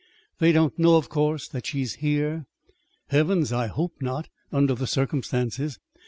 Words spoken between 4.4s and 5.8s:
under the circumstances.